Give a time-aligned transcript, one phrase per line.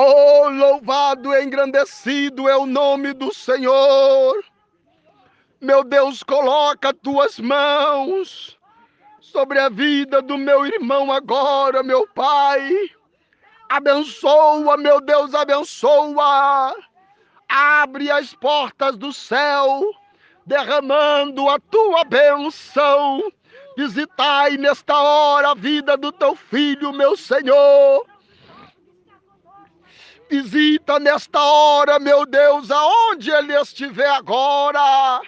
[0.00, 4.44] Oh, louvado e engrandecido é o nome do Senhor.
[5.60, 8.56] Meu Deus, coloca tuas mãos
[9.20, 12.70] sobre a vida do meu irmão agora, meu Pai.
[13.68, 16.76] Abençoa, meu Deus, abençoa.
[17.48, 19.82] Abre as portas do céu,
[20.46, 23.32] derramando a tua bênção.
[23.76, 28.06] Visitai nesta hora a vida do teu filho, meu Senhor.
[30.30, 35.22] Visita nesta hora, meu Deus, aonde ele estiver agora.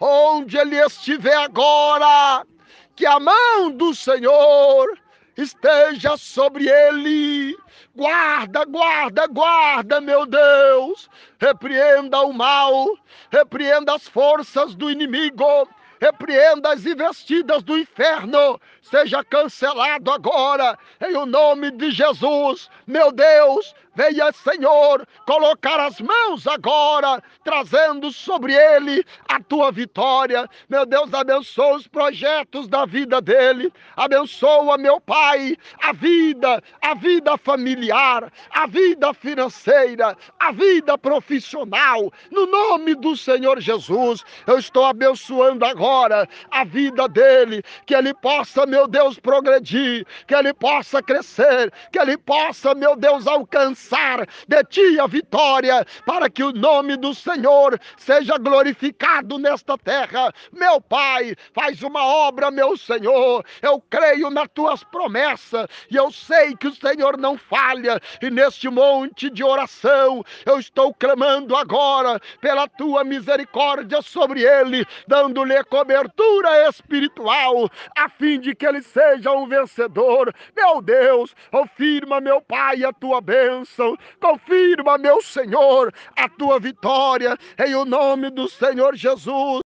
[0.00, 2.46] Onde ele estiver agora,
[2.94, 4.98] que a mão do Senhor
[5.36, 7.56] esteja sobre ele.
[7.96, 11.08] Guarda, guarda, guarda, meu Deus.
[11.40, 12.86] Repreenda o mal,
[13.30, 15.68] repreenda as forças do inimigo,
[16.00, 18.60] repreenda as investidas do inferno.
[18.82, 22.68] Seja cancelado agora, em o nome de Jesus.
[22.86, 30.48] Meu Deus, Venha, Senhor, colocar as mãos agora, trazendo sobre ele a tua vitória.
[30.66, 33.70] Meu Deus, abençoa os projetos da vida dele.
[33.94, 42.10] Abençoa, meu Pai, a vida, a vida familiar, a vida financeira, a vida profissional.
[42.30, 48.64] No nome do Senhor Jesus, eu estou abençoando agora a vida dele, que ele possa,
[48.72, 54.98] meu Deus, progredir, que ele possa crescer, que ele possa, meu Deus, alcançar de ti
[54.98, 60.32] a vitória, para que o nome do Senhor seja glorificado nesta terra.
[60.50, 63.44] Meu Pai, faz uma obra, meu Senhor.
[63.60, 68.00] Eu creio nas tuas promessas e eu sei que o Senhor não falha.
[68.22, 75.62] E neste monte de oração, eu estou clamando agora pela tua misericórdia sobre ele, dando-lhe
[75.64, 80.34] cobertura espiritual, a fim de que ele seja um vencedor.
[80.56, 83.96] Meu Deus, confirma, meu Pai, a tua bênção.
[84.20, 89.61] Confirma, meu Senhor, a tua vitória em o nome do Senhor Jesus.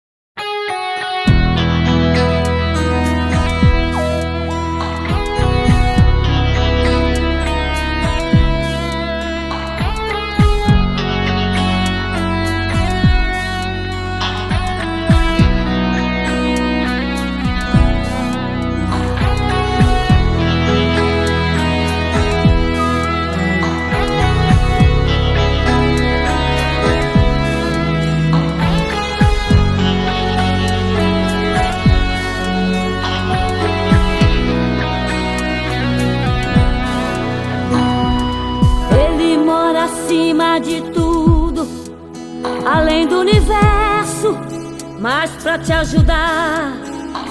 [44.99, 46.73] Mas para te ajudar,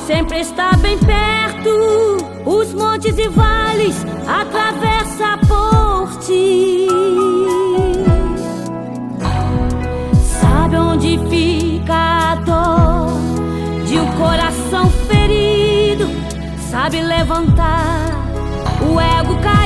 [0.06, 2.18] sempre está bem perto.
[2.44, 3.96] Os montes e vales
[4.26, 6.86] atravessa por ti.
[10.40, 16.06] Sabe onde fica a dor de um coração ferido?
[16.70, 18.10] Sabe levantar
[18.82, 19.63] o ego caído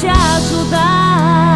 [0.00, 1.55] te ajudar.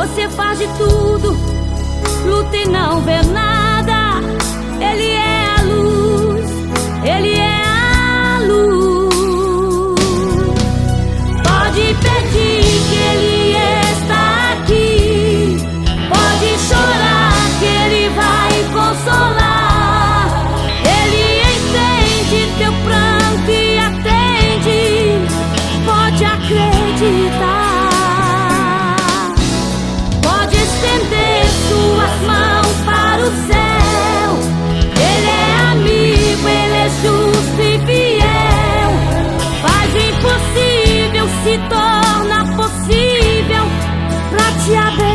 [0.00, 1.36] Você faz de tudo,
[2.24, 3.59] luta e não vê nada.
[41.50, 43.64] se torna possível
[44.30, 45.09] pra te abençoar.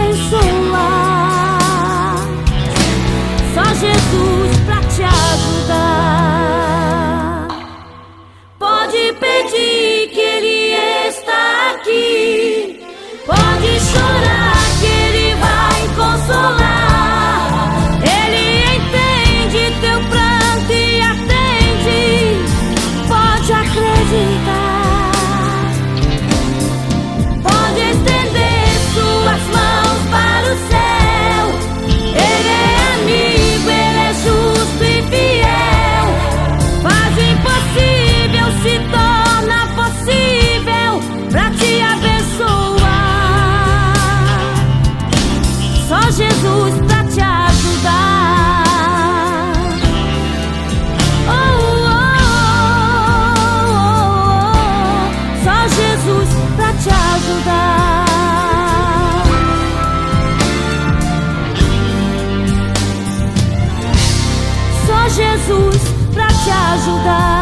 [66.45, 67.34] Te ajudar.